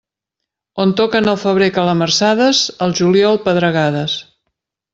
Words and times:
On 0.83 0.93
toquen 1.01 1.29
al 1.33 1.37
febrer 1.41 1.67
calamarsades, 1.75 2.63
al 2.87 2.97
juliol 3.01 3.39
pedregades. 3.47 4.17